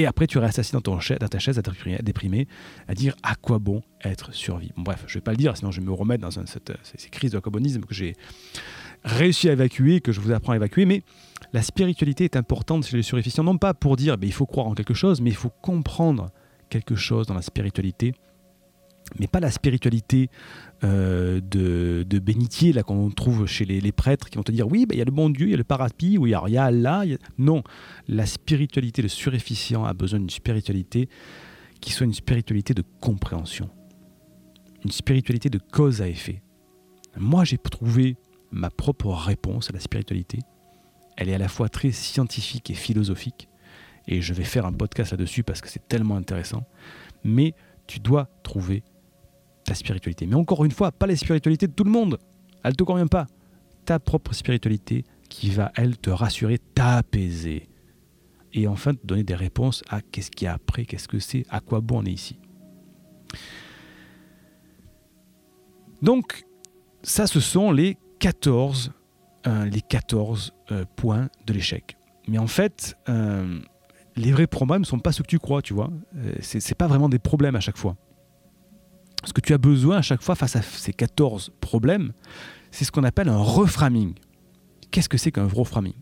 [0.00, 1.62] Et après, tu restes assis dans, dans ta chaise à
[2.02, 2.48] déprimé,
[2.88, 4.72] à dire à quoi bon être survie.
[4.78, 7.32] bref, je vais pas le dire, sinon je vais me remettre dans cette, ces crises
[7.32, 8.16] de l'aquabonisme que j'ai
[9.04, 10.86] réussi à évacuer, que je vous apprends à évacuer.
[10.86, 11.02] Mais
[11.52, 14.68] la spiritualité est importante chez les suréficients, non pas pour dire ben, il faut croire
[14.68, 16.30] en quelque chose, mais il faut comprendre
[16.70, 18.14] quelque chose dans la spiritualité
[19.18, 20.30] mais pas la spiritualité
[20.84, 24.86] euh, de, de, bénitier là qu'on trouve chez les, prêtres qui vont te dire oui,
[24.86, 26.56] bah, il y a le bon Dieu, il y a le parapluie, ou il y
[26.56, 27.04] a, Allah.
[27.38, 27.62] Non,
[28.08, 31.08] la spiritualité, le suréficient a besoin d'une spiritualité
[31.80, 33.70] qui soit une spiritualité de compréhension,
[34.84, 36.42] une spiritualité de cause à effet.
[37.16, 38.16] Moi, j'ai trouvé
[38.50, 40.38] ma propre réponse à la spiritualité.
[41.16, 43.48] Elle est à la fois très scientifique et philosophique,
[44.06, 46.64] et je vais faire un podcast là-dessus parce que c'est tellement intéressant.
[47.22, 47.54] Mais
[47.86, 48.82] tu dois trouver
[49.74, 50.26] spiritualité.
[50.26, 52.18] Mais encore une fois, pas la spiritualité de tout le monde.
[52.62, 53.26] Elle te convient pas.
[53.84, 57.68] Ta propre spiritualité qui va, elle, te rassurer, t'apaiser.
[58.52, 61.44] Et enfin, te donner des réponses à qu'est-ce qu'il y a après, qu'est-ce que c'est,
[61.48, 62.38] à quoi bon on est ici.
[66.02, 66.44] Donc,
[67.02, 68.92] ça, ce sont les 14,
[69.46, 71.96] euh, les 14 euh, points de l'échec.
[72.28, 73.60] Mais en fait, euh,
[74.16, 75.90] les vrais problèmes ne sont pas ceux que tu crois, tu vois.
[76.40, 77.96] c'est pas vraiment des problèmes à chaque fois.
[79.24, 82.12] Ce que tu as besoin à chaque fois face à ces 14 problèmes,
[82.70, 84.14] c'est ce qu'on appelle un reframing.
[84.90, 85.94] Qu'est-ce que c'est qu'un reframing?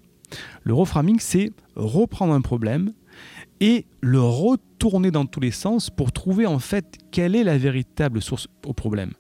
[0.63, 2.93] Le reframing, c'est reprendre un problème
[3.61, 8.23] et le retourner dans tous les sens pour trouver en fait quelle est la véritable
[8.23, 9.13] source au problème.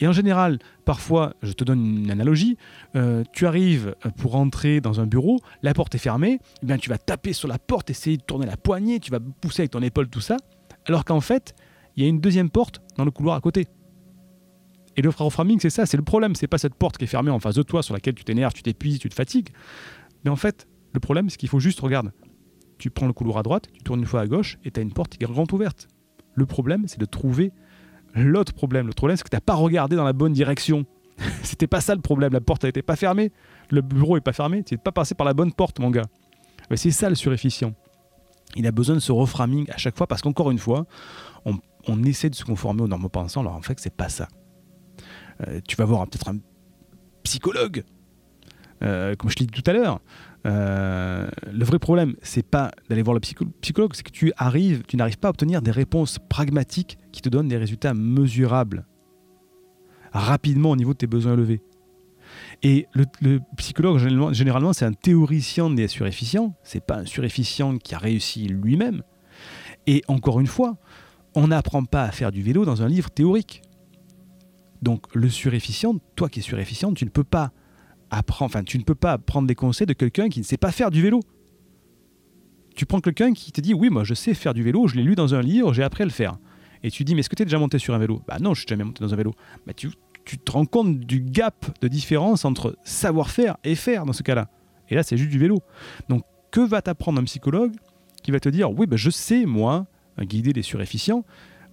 [0.00, 2.56] Et en général, parfois, je te donne une analogie,
[2.94, 6.88] euh, tu arrives pour entrer dans un bureau, la porte est fermée, eh bien tu
[6.88, 9.82] vas taper sur la porte, essayer de tourner la poignée, tu vas pousser avec ton
[9.82, 10.36] épaule, tout ça,
[10.86, 11.54] alors qu'en fait,
[11.96, 13.66] il y a une deuxième porte dans le couloir à côté.
[14.96, 16.34] Et le framing, c'est ça, c'est le problème.
[16.34, 18.52] C'est pas cette porte qui est fermée en face de toi, sur laquelle tu t'énerves,
[18.52, 19.50] tu t'épuises, tu te fatigues.
[20.24, 22.12] Mais en fait, le problème, c'est qu'il faut juste, regarde,
[22.78, 24.82] tu prends le couloir à droite, tu tournes une fois à gauche, et tu as
[24.82, 25.86] une porte qui est grande ouverte.
[26.34, 27.52] Le problème, c'est de trouver
[28.14, 28.88] l'autre problème.
[28.88, 30.84] Le problème, c'est que tu n'as pas regardé dans la bonne direction.
[31.44, 32.32] C'était pas ça le problème.
[32.32, 33.30] La porte n'était pas fermée,
[33.70, 36.06] le bureau n'est pas fermé, tu n'es pas passé par la bonne porte, mon gars.
[36.70, 37.72] Mais c'est ça le surefficient.
[38.56, 40.86] Il a besoin de ce reframing à chaque fois parce qu'encore une fois,
[41.88, 44.28] on, essaie de se conformer aux normes pensants, alors en fait, c'est pas ça.
[45.46, 46.38] Euh, tu vas voir peut-être un
[47.22, 47.84] psychologue,
[48.82, 50.00] euh, comme je l'ai dit tout à l'heure.
[50.46, 54.96] Euh, le vrai problème, c'est pas d'aller voir le psychologue, c'est que tu arrives, tu
[54.96, 58.86] n'arrives pas à obtenir des réponses pragmatiques qui te donnent des résultats mesurables
[60.12, 61.60] rapidement au niveau de tes besoins élevés.
[62.62, 67.94] Et le, psychologue, généralement, généralement c'est un théoricien des surefficients, c'est pas un surefficient qui
[67.94, 69.02] a réussi lui-même.
[69.86, 70.76] Et encore une fois,
[71.38, 73.62] on n'apprend pas à faire du vélo dans un livre théorique.
[74.82, 77.52] Donc le surefficient, toi qui es surefficient, tu ne peux pas
[78.10, 80.72] apprendre, enfin tu ne peux pas prendre des conseils de quelqu'un qui ne sait pas
[80.72, 81.20] faire du vélo.
[82.74, 85.04] Tu prends quelqu'un qui te dit oui moi je sais faire du vélo, je l'ai
[85.04, 86.38] lu dans un livre, j'ai appris à le faire.
[86.82, 88.20] Et tu dis mais est-ce que tu es déjà monté sur un vélo?
[88.26, 89.32] Bah non, je suis jamais monté dans un vélo.
[89.76, 89.90] Tu,
[90.24, 94.48] tu te rends compte du gap de différence entre savoir-faire et faire dans ce cas-là.
[94.88, 95.60] Et là c'est juste du vélo.
[96.08, 97.76] Donc que va t'apprendre un psychologue
[98.24, 99.86] qui va te dire oui bah, je sais moi
[100.24, 101.24] guider les surefficients.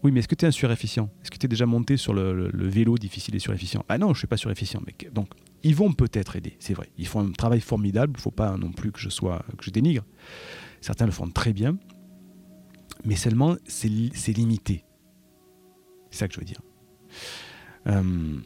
[0.03, 1.09] Oui, mais est-ce que tu es un surefficient?
[1.21, 3.83] Est-ce que tu es déjà monté sur le, vélo difficile et surefficient?
[3.89, 4.81] Ah non, je ne suis pas surefficient.
[4.85, 5.29] Mais donc,
[5.63, 6.89] ils vont peut-être aider, c'est vrai.
[6.97, 9.65] Ils font un travail formidable, il ne faut pas non plus que je sois que
[9.65, 10.03] je dénigre.
[10.81, 11.77] Certains le font très bien,
[13.03, 14.85] mais seulement c'est limité.
[16.11, 16.61] C'est ça que je veux dire.
[17.87, 18.37] Euh,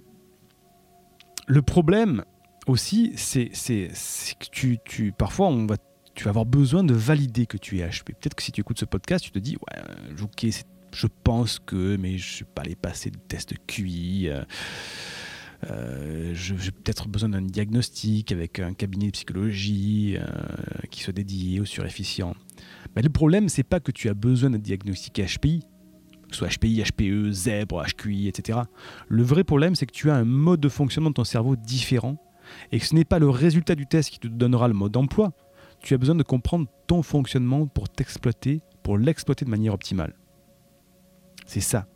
[1.47, 2.23] le problème
[2.67, 5.75] aussi, c'est que tu, tu, parfois on va
[6.19, 8.08] tu vas avoir besoin de valider que tu es HP.
[8.08, 9.82] Peut-être que si tu écoutes ce podcast, tu te dis, ouais,
[10.21, 10.47] ok,
[10.91, 14.27] je pense que, mais je ne suis pas allé passer de test QI.
[14.27, 14.43] Euh,
[15.71, 20.25] euh, j'ai peut-être besoin d'un diagnostic avec un cabinet de psychologie euh,
[20.91, 22.36] qui soit dédié au surefficient.
[22.97, 25.62] Mais le problème, c'est pas que tu as besoin d'un diagnostic HPI.
[26.27, 28.60] que ce soit HPI, HPE, Zèbre, HQI, etc.
[29.08, 32.17] Le vrai problème, c'est que tu as un mode de fonctionnement de ton cerveau différent
[32.73, 35.32] et que ce n'est pas le résultat du test qui te donnera le mode d'emploi.
[35.81, 40.13] Tu as besoin de comprendre ton fonctionnement pour t'exploiter, pour l'exploiter de manière optimale.
[41.45, 41.87] C'est ça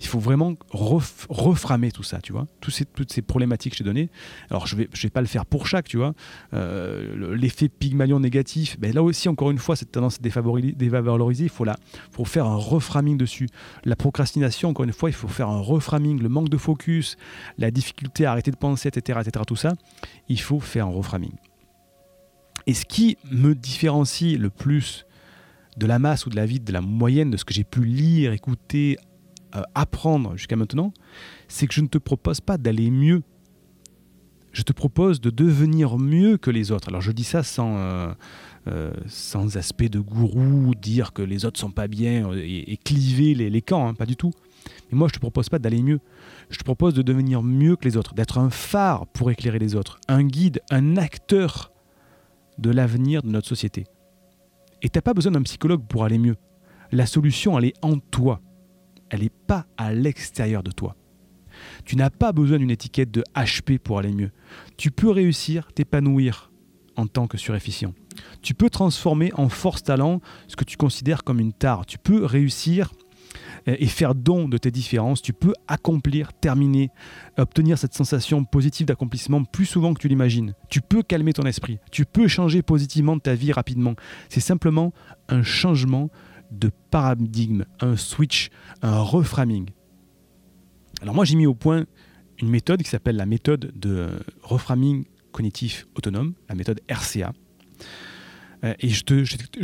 [0.00, 2.46] il faut vraiment reframer tout ça, tu vois.
[2.60, 4.10] toutes ces problématiques que je t'ai données.
[4.50, 6.14] Alors, je ne vais, je vais pas le faire pour chaque, tu vois.
[6.54, 11.50] Euh, l'effet Pygmalion négatif, ben là aussi, encore une fois, cette tendance à dévaloriser, il
[11.50, 11.66] faut,
[12.10, 13.48] faut faire un reframing dessus.
[13.84, 16.20] La procrastination, encore une fois, il faut faire un reframing.
[16.20, 17.16] Le manque de focus,
[17.58, 19.74] la difficulté à arrêter de penser, etc., etc., tout ça,
[20.28, 21.32] il faut faire un reframing.
[22.70, 25.04] Et ce qui me différencie le plus
[25.76, 27.84] de la masse ou de la vie, de la moyenne de ce que j'ai pu
[27.84, 28.96] lire, écouter,
[29.56, 30.92] euh, apprendre jusqu'à maintenant,
[31.48, 33.24] c'est que je ne te propose pas d'aller mieux.
[34.52, 36.86] Je te propose de devenir mieux que les autres.
[36.90, 38.12] Alors je dis ça sans, euh,
[38.68, 43.50] euh, sans aspect de gourou, dire que les autres sont pas bien et, cliver les,
[43.50, 44.30] les camps, hein, pas du tout.
[44.92, 45.98] Mais moi je te propose pas d'aller mieux.
[46.50, 49.74] Je te propose de devenir mieux que les autres, d'être un phare pour éclairer les
[49.74, 51.69] autres, un guide, un acteur
[52.58, 53.86] de l'avenir de notre société.
[54.82, 56.36] Et t'as pas besoin d'un psychologue pour aller mieux.
[56.92, 58.40] La solution, elle est en toi
[59.10, 60.96] elle n'est pas à l'extérieur de toi.
[61.84, 64.30] Tu n'as pas besoin d'une étiquette de HP pour aller mieux.
[64.76, 66.50] Tu peux réussir, t'épanouir
[66.96, 67.92] en tant que surefficient.
[68.40, 71.86] Tu peux transformer en force talent ce que tu considères comme une tare.
[71.86, 72.92] Tu peux réussir
[73.66, 75.22] et faire don de tes différences.
[75.22, 76.90] Tu peux accomplir, terminer,
[77.38, 80.54] obtenir cette sensation positive d'accomplissement plus souvent que tu l'imagines.
[80.68, 81.78] Tu peux calmer ton esprit.
[81.90, 83.94] Tu peux changer positivement ta vie rapidement.
[84.28, 84.92] C'est simplement
[85.28, 86.10] un changement
[86.50, 88.50] de paradigme, un switch,
[88.82, 89.70] un reframing.
[91.02, 91.86] Alors moi j'ai mis au point
[92.40, 94.08] une méthode qui s'appelle la méthode de
[94.42, 97.32] reframing cognitif autonome, la méthode RCA.
[98.64, 99.02] Euh, et je,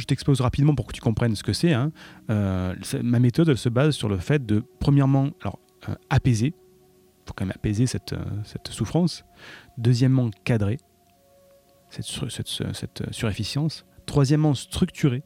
[0.06, 1.72] t'expose rapidement pour que tu comprennes ce que c'est.
[1.72, 1.92] Hein.
[2.30, 7.34] Euh, ma méthode se base sur le fait de, premièrement, alors, euh, apaiser, il faut
[7.34, 8.14] quand même apaiser cette,
[8.70, 9.24] souffrance.
[9.78, 10.78] Deuxièmement, cadrer
[11.90, 13.84] cette, cette surefficience.
[14.06, 15.22] Troisièmement, structurer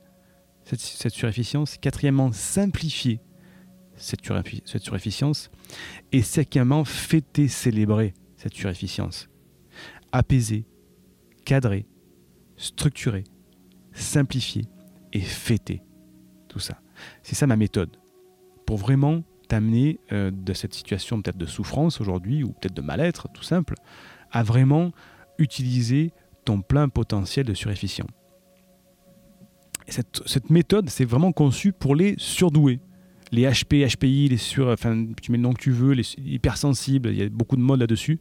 [0.65, 1.77] cette, surefficience.
[1.79, 3.21] Quatrièmement, simplifier
[3.97, 4.21] cette,
[4.65, 5.51] cette surefficience.
[6.13, 9.29] Et cinquièmement, fêter, célébrer cette surefficience.
[10.13, 10.65] Apaiser,
[11.45, 11.87] cadrer,
[12.57, 13.25] structurer,
[13.93, 14.65] simplifier
[15.13, 15.83] et fêter.
[16.49, 16.81] Tout ça.
[17.23, 17.97] C'est ça ma méthode.
[18.67, 23.29] Pour vraiment t'amener euh, de cette situation peut-être de souffrance aujourd'hui, ou peut-être de mal-être,
[23.33, 23.75] tout simple,
[24.31, 24.93] à vraiment
[25.39, 26.13] utiliser
[26.45, 28.07] ton plein potentiel de surefficient
[29.91, 32.81] cette, méthode, c'est vraiment conçu pour les surdoués.
[33.33, 37.11] Les HP, HPI, les sur, enfin, tu mets le nom que tu veux, les hypersensibles,
[37.11, 38.19] il y a beaucoup de modes là-dessus,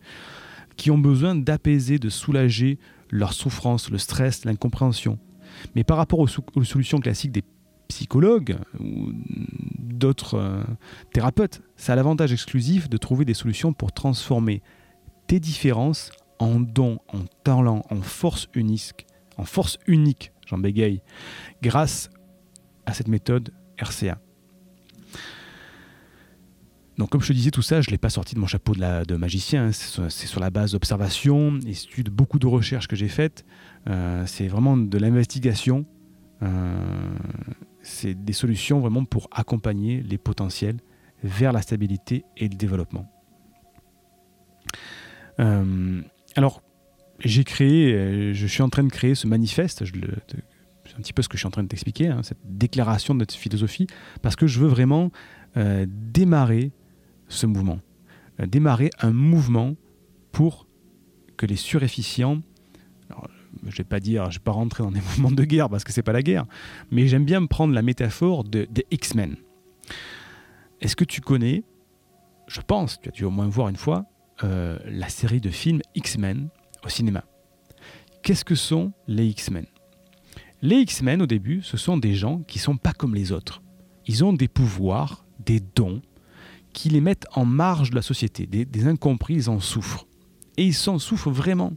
[0.75, 2.77] qui ont besoin d'apaiser, de soulager
[3.09, 5.17] leur souffrance, le stress, l'incompréhension.
[5.75, 7.43] Mais par rapport aux, solutions classiques des
[7.87, 9.11] psychologues ou
[9.79, 10.63] d'autres euh,
[11.13, 14.61] thérapeutes, ça a l'avantage exclusif de trouver des solutions pour transformer
[15.27, 21.01] tes différences en dons, en talent, en force unique, en force unique j'en bégaye,
[21.61, 22.09] grâce
[22.85, 24.19] à cette méthode RCA.
[26.97, 28.73] Donc comme je te disais, tout ça, je ne l'ai pas sorti de mon chapeau
[28.73, 29.71] de, magicien, hein.
[29.71, 33.68] c'est sur, la base d'observations, d'études, beaucoup de recherches que j'ai faites, euh,
[34.25, 35.85] c'est vraiment de l'investigation,
[36.43, 37.17] euh,
[37.81, 40.77] c'est des solutions vraiment pour accompagner les potentiels
[41.23, 43.09] vers la stabilité et le développement.
[45.39, 46.01] Euh,
[46.35, 46.61] alors,
[47.19, 51.21] j'ai créé, euh, je suis en train de créer ce manifeste, c'est un petit peu
[51.21, 53.87] ce que je suis en train de t'expliquer, hein, cette déclaration de notre philosophie,
[54.21, 55.11] parce que je veux vraiment
[55.57, 56.71] euh, démarrer
[57.27, 57.79] ce mouvement,
[58.39, 59.75] euh, démarrer un mouvement
[60.31, 60.67] pour
[61.37, 62.41] que les surefficients,
[63.67, 65.91] je vais pas dire, je vais pas rentrer dans des mouvements de guerre parce que
[65.91, 66.45] c'est pas la guerre,
[66.91, 69.35] mais j'aime bien me prendre la métaphore des X-Men.
[70.81, 71.63] Est-ce que tu connais,
[72.47, 74.05] je pense, tu as dû au moins voir une fois,
[74.41, 76.49] la série de films X-Men
[76.85, 77.23] au cinéma?
[78.23, 79.65] Qu'est-ce que sont les X-Men?
[80.61, 83.61] Les X-Men, au début, ce sont des gens qui sont pas comme les autres.
[84.07, 86.01] Ils ont des pouvoirs, des dons,
[86.73, 88.45] qui les mettent en marge de la société.
[88.45, 90.05] Des, incompris, ils en souffrent.
[90.57, 91.73] Et ils s'en souffrent vraiment.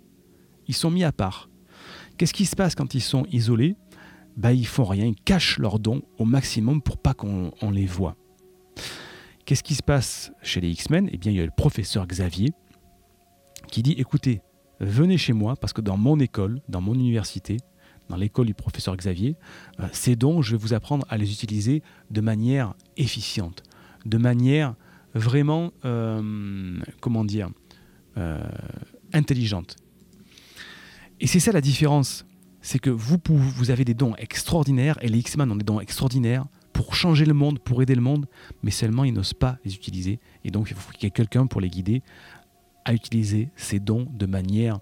[0.66, 1.48] Ils sont mis à part.
[2.16, 3.76] Qu'est-ce qui se passe quand ils sont isolés?
[4.36, 8.16] Bah, Ils font rien, ils cachent leurs dons au maximum pour pas qu'on les voit.
[9.44, 11.08] Qu'est-ce qui se passe chez les X-Men?
[11.12, 12.52] Eh bien, il y a le professeur Xavier
[13.68, 14.40] qui dit écoutez,
[14.80, 17.56] venez chez moi parce que dans mon école, dans mon université,
[18.08, 19.36] dans l'école du professeur Xavier,
[19.80, 23.62] euh, ces dons, je vais vous apprendre à les utiliser de manière efficiente,
[24.04, 24.74] de manière
[25.14, 27.50] vraiment, euh, comment dire,
[28.16, 28.42] euh,
[29.12, 29.76] intelligente.
[31.22, 32.26] Et c'est ça la différence,
[32.62, 36.44] c'est que vous, vous avez des dons extraordinaires et les X-Men ont des dons extraordinaires
[36.72, 38.26] pour changer le monde, pour aider le monde,
[38.64, 40.18] mais seulement ils n'osent pas les utiliser.
[40.44, 42.02] Et donc il faut qu'il y ait quelqu'un pour les guider
[42.84, 44.80] à utiliser ces dons de manière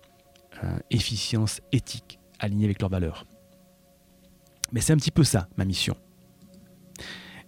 [0.65, 3.27] euh, efficience éthique, alignée avec leurs valeurs.
[4.73, 5.95] Mais c'est un petit peu ça, ma mission.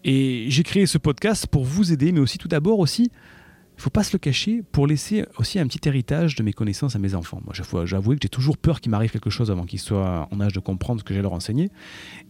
[0.04, 3.10] Et j'ai créé ce podcast pour vous aider, mais aussi tout d'abord aussi,
[3.82, 7.00] faut pas se le cacher, pour laisser aussi un petit héritage de mes connaissances à
[7.00, 7.40] mes enfants.
[7.44, 7.52] Moi,
[7.84, 10.60] j'avoue que j'ai toujours peur qu'il m'arrive quelque chose avant qu'ils soient en âge de
[10.60, 11.68] comprendre ce que j'ai leur enseigné.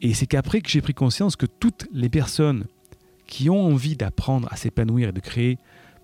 [0.00, 2.64] Et c'est qu'après que j'ai pris conscience que toutes les personnes
[3.26, 5.58] qui ont envie d'apprendre à s'épanouir et de créer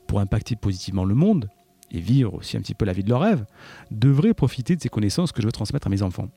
[0.06, 1.48] pour impacter positivement le monde,
[1.90, 3.46] et vivre aussi un petit peu la vie de leur rêve,
[3.90, 6.28] devraient profiter de ces connaissances que je veux transmettre à mes enfants.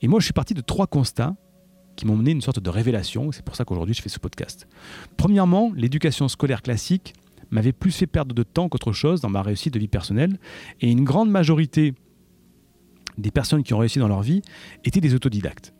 [0.00, 1.36] Et moi, je suis parti de trois constats
[1.96, 3.32] qui m'ont mené une sorte de révélation.
[3.32, 4.66] C'est pour ça qu'aujourd'hui, je fais ce podcast.
[5.18, 7.12] Premièrement, l'éducation scolaire classique
[7.50, 10.38] m'avait plus fait perdre de temps qu'autre chose dans ma réussite de vie personnelle.
[10.80, 11.94] Et une grande majorité
[13.18, 14.42] des personnes qui ont réussi dans leur vie
[14.84, 15.72] étaient des autodidactes.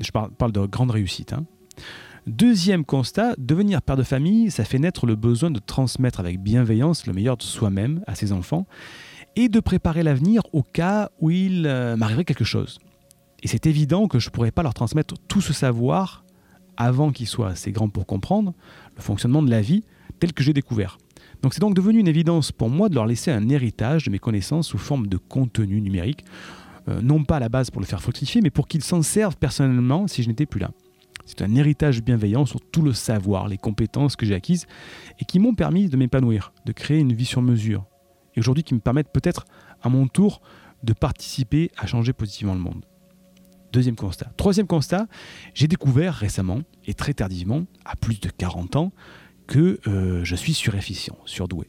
[0.00, 1.32] Je parle, de grande réussite.
[1.32, 1.44] Hein.
[2.26, 7.06] Deuxième constat, devenir père de famille, ça fait naître le besoin de transmettre avec bienveillance
[7.06, 8.66] le meilleur de soi-même à ses enfants
[9.36, 12.78] et de préparer l'avenir au cas où il euh, m'arriverait quelque chose.
[13.42, 16.24] Et c'est évident que je ne pourrais pas leur transmettre tout ce savoir
[16.76, 18.54] avant qu'ils soient assez grands pour comprendre
[18.96, 19.84] le fonctionnement de la vie
[20.24, 20.96] tel que j'ai découvert.
[21.42, 24.18] Donc c'est donc devenu une évidence pour moi de leur laisser un héritage de mes
[24.18, 26.24] connaissances sous forme de contenu numérique,
[26.88, 29.36] euh, non pas à la base pour le faire fructifier, mais pour qu'ils s'en servent
[29.36, 30.70] personnellement si je n'étais plus là.
[31.26, 34.66] C'est un héritage bienveillant sur tout le savoir, les compétences que j'ai acquises
[35.20, 37.84] et qui m'ont permis de m'épanouir, de créer une vie sur mesure.
[38.34, 39.44] Et aujourd'hui qui me permettent peut-être
[39.82, 40.40] à mon tour
[40.84, 42.86] de participer à changer positivement le monde.
[43.74, 44.30] Deuxième constat.
[44.38, 45.06] Troisième constat,
[45.52, 48.92] j'ai découvert récemment, et très tardivement, à plus de 40 ans,
[49.46, 51.66] que euh, je suis surefficient, surdoué.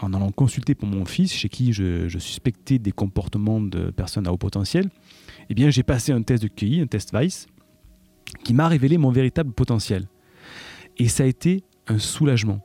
[0.00, 4.32] En allant consulter pour mon fils, chez qui je, suspectais des comportements de personnes à
[4.32, 4.88] haut potentiel,
[5.50, 7.46] eh bien j'ai passé un test de QI, un test Vice,
[8.44, 10.08] qui m'a révélé mon véritable potentiel.
[10.96, 12.60] Et ça a été un soulagement.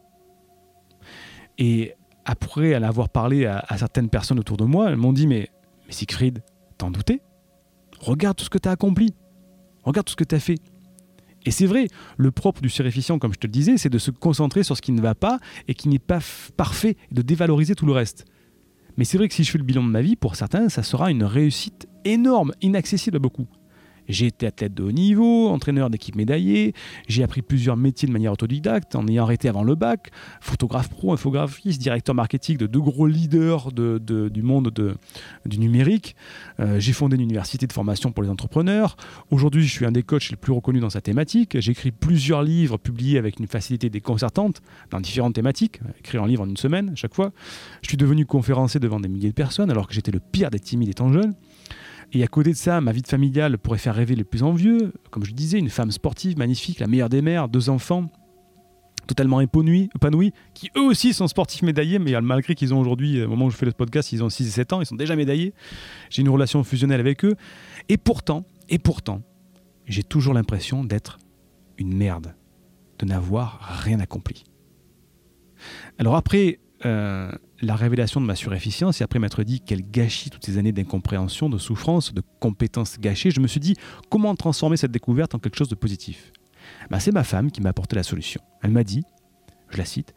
[1.58, 5.50] Et après à l'avoir parlé à, certaines personnes autour de moi, elles m'ont dit Mais,
[5.88, 6.42] mais Siegfried,
[6.78, 7.22] t'en doutais?
[8.00, 9.14] Regarde tout ce que tu as accompli.
[9.84, 10.60] Regarde tout ce que tu as fait.
[11.46, 14.12] Et c'est vrai, le propre du suréficient, comme je te le disais, c'est de se
[14.12, 16.20] concentrer sur ce qui ne va pas et qui n'est pas
[16.58, 18.26] parfait, et de dévaloriser tout le reste.
[18.98, 20.82] Mais c'est vrai que si je fais le bilan de ma vie, pour certains, ça
[20.82, 23.48] sera une réussite énorme, inaccessible à beaucoup.
[24.08, 26.74] J'ai été athlète de haut niveau, entraîneur d'équipe médaillée,
[27.08, 31.14] j'ai appris plusieurs métiers de manière autodidacte en ayant arrêté avant le bac, photographe pro,
[31.14, 34.72] infographiste, directeur marketing de deux gros leaders du monde
[35.46, 36.16] du numérique.
[36.60, 38.96] Euh, j'ai fondé une université de formation pour les entrepreneurs.
[39.32, 41.60] Aujourd'hui, je suis un des coachs les plus reconnus dans sa thématique.
[41.60, 46.50] J'écris plusieurs livres publiés avec une facilité déconcertante dans différentes thématiques, écrire un livre en
[46.50, 47.32] une semaine à chaque fois.
[47.82, 50.60] Je suis devenu conférencier devant des milliers de personnes alors que j'étais le pire des
[50.60, 51.34] timides étant jeune.
[52.16, 54.94] Et à côté de ça, ma vie de familiale pourrait faire rêver les plus envieux.
[55.12, 58.10] Comme je disais, une femme sportive, magnifique, la meilleure des mères, deux enfants,
[59.06, 59.90] totalement épanouis,
[60.54, 63.58] qui eux aussi sont sportifs médaillés, mais malgré qu'ils ont aujourd'hui, au moment où je
[63.58, 65.54] fais le podcast, ils ont 6 et 7 ans, ils sont déjà médaillés.
[66.10, 67.36] J'ai une relation fusionnelle avec eux.
[67.90, 69.22] Et pourtant, et pourtant,
[69.86, 71.20] j'ai toujours l'impression d'être
[71.78, 72.34] une merde,
[73.00, 74.46] de n'avoir rien accompli.
[75.98, 80.46] Alors après, euh, la révélation de ma surefficience et après m'être dit quel gâchis toutes
[80.46, 83.76] ces années d'incompréhension, de souffrance, de compétences gâchées, je me suis dit
[84.10, 86.32] comment transformer cette découverte en quelque chose de positif?
[86.92, 88.40] Ben, c'est ma femme qui m'a apporté la solution.
[88.62, 89.04] Elle m'a dit,
[89.70, 90.14] je la cite,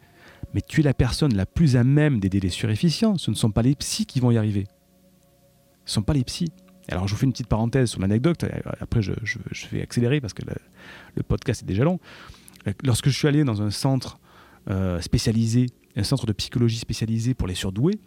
[0.53, 3.51] mais tu es la personne la plus à même d'aider les surefficients, ce ne sont
[3.51, 4.67] pas les psys qui vont y arriver.
[5.85, 6.51] Ce ne sont pas les psys.
[6.87, 8.45] Alors je vous fais une petite parenthèse sur l'anecdote,
[8.79, 9.13] après je,
[9.71, 10.43] vais accélérer parce que
[11.15, 11.99] le, podcast est déjà long.
[12.83, 14.19] Lorsque je suis allé dans un centre
[14.69, 17.99] euh, spécialisé un centre de psychologie spécialisé pour les surdoués.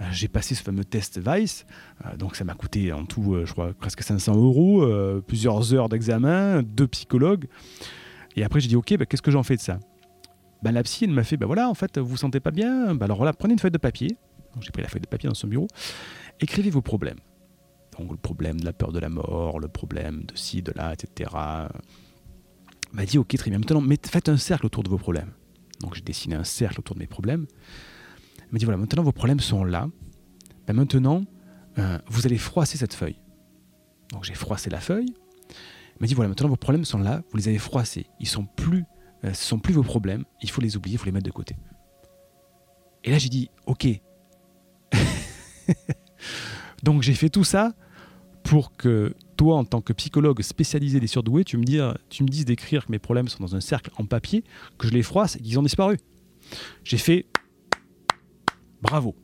[0.00, 1.66] Euh, j'ai passé ce fameux test Vice,
[2.04, 4.86] euh, donc ça m'a coûté en tout, euh, je crois, presque 500 euros,
[5.26, 7.46] plusieurs heures d'examen, deux psychologues.
[8.36, 9.78] Et après, j'ai dit, ok, bah, qu'est-ce que j'en fais de ça?
[10.62, 12.94] Bah, La psy, elle m'a fait, bah, voilà, en fait, vous vous sentez pas bien,
[12.94, 14.16] bah, alors voilà, prenez une feuille de papier.
[14.60, 15.68] J'ai pris la feuille de papier dans son bureau.
[16.40, 17.18] Écrivez vos problèmes.
[17.98, 20.92] Donc le problème de la peur de la mort, le problème de ci, de là,
[20.92, 21.30] etc.
[22.92, 25.32] M'a dit, ok, très bien, maintenant, faites un cercle autour de vos problèmes.
[25.80, 27.46] Donc j'ai dessiné un cercle autour de mes problèmes.
[28.38, 29.88] Elle m'a dit voilà, maintenant vos problèmes sont là.
[30.66, 31.24] Ben maintenant,
[31.78, 33.18] euh, vous allez froisser cette feuille.
[34.12, 35.14] Donc j'ai froissé la feuille.
[35.48, 38.06] Elle m'a dit voilà, maintenant vos problèmes sont là, vous les avez froissés.
[38.20, 38.84] Ils sont plus,
[39.24, 40.24] euh, ce sont plus vos problèmes.
[40.42, 41.56] Il faut les oublier, il faut les mettre de côté.
[43.04, 43.86] Et là j'ai dit ok.
[46.82, 47.74] Donc j'ai fait tout ça
[48.48, 52.90] pour que toi, en tant que psychologue spécialisé des surdoués, tu me, dises d'écrire que
[52.90, 54.42] mes problèmes sont dans un cercle en papier,
[54.78, 55.98] que je les froisse et qu'ils ont disparu.
[56.82, 57.26] J'ai fait
[58.80, 59.14] bravo.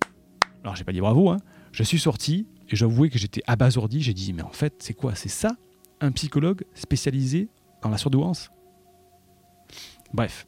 [0.62, 1.38] Alors, j'ai pas dit bravo, hein.
[1.72, 4.02] Je suis sorti et j'avouais que j'étais abasourdi.
[4.02, 5.14] J'ai dit, mais en fait, c'est quoi?
[5.14, 5.56] C'est ça,
[6.02, 7.48] un psychologue spécialisé
[7.82, 8.50] dans la surdouance?
[10.12, 10.46] Bref.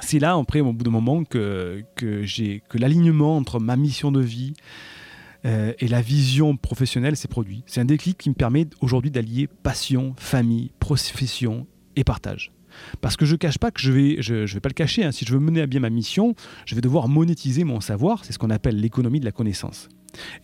[0.00, 2.26] C'est là, après, au bout d'un moment, que, que,
[2.68, 4.52] que l'alignement entre ma mission de vie
[5.44, 7.62] euh, et la vision professionnelle s'est produit.
[7.66, 11.66] C'est un déclic qui me permet aujourd'hui d'allier passion, famille, profession
[11.96, 12.52] et partage.
[13.00, 15.12] Parce que je ne cache pas que je vais, je, vais pas le cacher, hein.
[15.12, 16.34] si je veux mener à bien ma mission,
[16.66, 19.88] je vais devoir monétiser mon savoir, c'est ce qu'on appelle l'économie de la connaissance.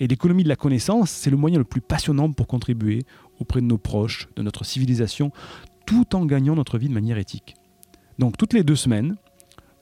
[0.01, 3.05] Et l'économie de la connaissance, c'est le moyen le plus passionnant pour contribuer
[3.39, 5.33] auprès de nos proches, de notre civilisation,
[5.87, 7.55] tout en gagnant notre vie de manière éthique.
[8.19, 9.17] Donc toutes les deux semaines,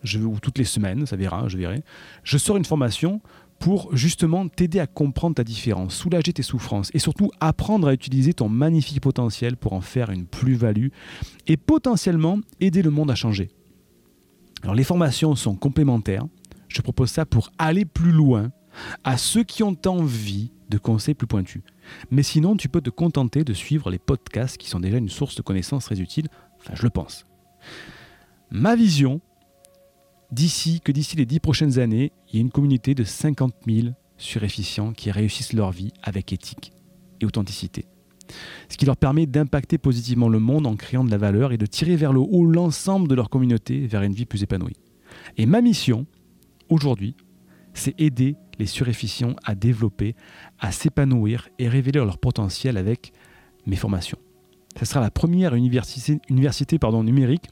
[0.03, 1.83] je, ou toutes les semaines, ça verra, je verrai,
[2.25, 3.21] je sors une formation
[3.65, 8.35] pour justement t'aider à comprendre ta différence, soulager tes souffrances et surtout apprendre à utiliser
[8.35, 10.89] ton magnifique potentiel pour en faire une plus-value
[11.47, 13.49] et potentiellement aider le monde à changer.
[14.63, 16.27] Alors les formations sont complémentaires.
[16.69, 18.53] Je propose ça pour aller plus loin
[19.03, 21.63] à ceux qui ont envie de conseils plus pointus.
[22.11, 25.37] Mais sinon, tu peux te contenter de suivre les podcasts qui sont déjà une source
[25.37, 26.29] de connaissances très utile.
[26.61, 27.25] Enfin, je le pense.
[28.51, 29.23] Ma vision,
[30.31, 33.89] d'ici que d'ici les dix prochaines années, il y ait une communauté de 50 000
[34.17, 36.73] surefficients qui réussissent leur vie avec éthique
[37.21, 37.87] et authenticité.
[38.69, 41.67] Ce qui leur permet d'impacter positivement le monde en créant de la valeur et de
[41.67, 44.77] tirer vers le haut l'ensemble de leur communauté vers une vie plus épanouie.
[45.37, 46.07] Et ma mission,
[46.69, 47.15] aujourd'hui,
[47.75, 50.15] c'est aider les surefficients à développer,
[50.59, 53.13] à s'épanouir et révéler leur potentiel avec
[53.67, 54.19] mes formations.
[54.79, 57.49] Ce sera la première université, numérique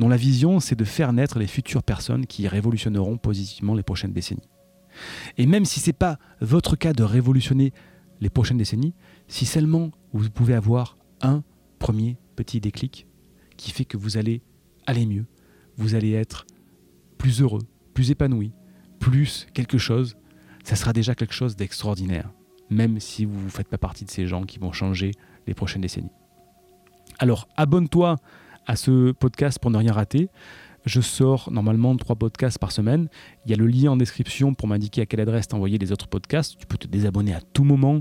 [0.00, 4.12] dont la vision c'est de faire naître les futures personnes qui révolutionneront positivement les prochaines
[4.12, 4.48] décennies.
[5.38, 7.72] Et même si ce n'est pas votre cas de révolutionner
[8.20, 8.94] les prochaines décennies,
[9.28, 11.42] si seulement vous pouvez avoir un
[11.78, 13.06] premier petit déclic
[13.56, 14.42] qui fait que vous allez
[14.86, 15.26] aller mieux,
[15.76, 16.46] vous allez être
[17.18, 17.62] plus heureux,
[17.94, 18.52] plus épanoui,
[18.98, 20.16] plus quelque chose,
[20.64, 22.30] ça sera déjà quelque chose d'extraordinaire,
[22.70, 25.12] même si vous ne faites pas partie de ces gens qui vont changer
[25.46, 26.12] les prochaines décennies.
[27.18, 28.16] Alors abonne-toi
[28.66, 30.28] à ce podcast pour ne rien rater.
[30.86, 33.08] Je sors normalement trois podcasts par semaine.
[33.44, 36.08] Il y a le lien en description pour m'indiquer à quelle adresse t'envoyer les autres
[36.08, 36.56] podcasts.
[36.58, 38.00] Tu peux te désabonner à tout moment.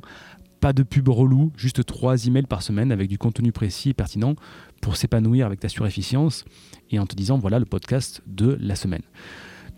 [0.62, 4.36] Pas de pub relou, juste trois emails par semaine avec du contenu précis et pertinent
[4.82, 6.44] pour s'épanouir avec ta surefficience
[6.90, 9.04] et en te disant voilà le podcast de la semaine.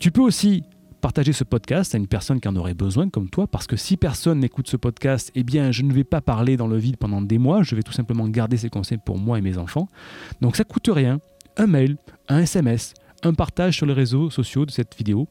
[0.00, 0.64] Tu peux aussi
[1.02, 3.96] partager ce podcast à une personne qui en aurait besoin comme toi, parce que si
[3.96, 7.20] personne n'écoute ce podcast, eh bien je ne vais pas parler dans le vide pendant
[7.20, 9.88] des mois, je vais tout simplement garder ces conseils pour moi et mes enfants.
[10.40, 11.20] Donc ça coûte rien,
[11.56, 11.96] un mail,
[12.28, 12.94] un SMS,
[13.24, 15.28] un partage sur les réseaux sociaux de cette vidéo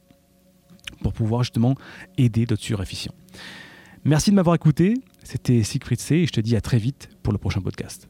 [1.02, 1.76] pour pouvoir justement
[2.18, 3.16] aider d'autres surefficients.
[4.04, 7.32] Merci de m'avoir écouté, c'était Siegfried C et je te dis à très vite pour
[7.32, 8.08] le prochain podcast.